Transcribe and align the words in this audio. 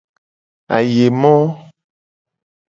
Ayemo. 0.75 1.35